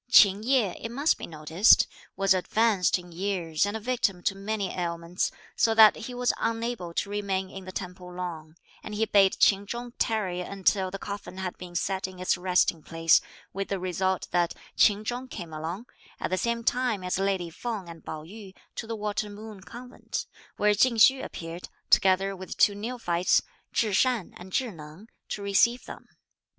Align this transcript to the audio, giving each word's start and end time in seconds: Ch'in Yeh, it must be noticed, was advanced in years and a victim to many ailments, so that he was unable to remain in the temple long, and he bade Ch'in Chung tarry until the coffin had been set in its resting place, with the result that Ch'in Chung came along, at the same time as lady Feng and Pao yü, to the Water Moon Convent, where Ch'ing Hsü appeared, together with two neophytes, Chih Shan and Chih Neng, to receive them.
Ch'in 0.09 0.41
Yeh, 0.41 0.73
it 0.81 0.89
must 0.89 1.19
be 1.19 1.27
noticed, 1.27 1.85
was 2.15 2.33
advanced 2.33 2.97
in 2.97 3.11
years 3.11 3.67
and 3.67 3.77
a 3.77 3.79
victim 3.79 4.23
to 4.23 4.33
many 4.33 4.71
ailments, 4.75 5.29
so 5.55 5.75
that 5.75 5.95
he 5.95 6.15
was 6.15 6.33
unable 6.39 6.91
to 6.95 7.11
remain 7.11 7.51
in 7.51 7.65
the 7.65 7.71
temple 7.71 8.11
long, 8.11 8.55
and 8.81 8.95
he 8.95 9.05
bade 9.05 9.37
Ch'in 9.39 9.67
Chung 9.67 9.91
tarry 9.99 10.41
until 10.41 10.89
the 10.89 10.97
coffin 10.97 11.37
had 11.37 11.55
been 11.59 11.75
set 11.75 12.07
in 12.07 12.17
its 12.17 12.35
resting 12.35 12.81
place, 12.81 13.21
with 13.53 13.67
the 13.67 13.77
result 13.79 14.27
that 14.31 14.55
Ch'in 14.75 15.05
Chung 15.05 15.27
came 15.27 15.53
along, 15.53 15.85
at 16.19 16.31
the 16.31 16.35
same 16.39 16.63
time 16.63 17.03
as 17.03 17.19
lady 17.19 17.51
Feng 17.51 17.87
and 17.87 18.03
Pao 18.03 18.23
yü, 18.23 18.55
to 18.73 18.87
the 18.87 18.95
Water 18.95 19.29
Moon 19.29 19.61
Convent, 19.61 20.25
where 20.57 20.73
Ch'ing 20.73 20.95
Hsü 20.95 21.23
appeared, 21.23 21.69
together 21.91 22.35
with 22.35 22.57
two 22.57 22.73
neophytes, 22.73 23.43
Chih 23.71 23.93
Shan 23.93 24.33
and 24.35 24.51
Chih 24.51 24.71
Neng, 24.73 25.09
to 25.29 25.43
receive 25.43 25.85
them. 25.85 26.07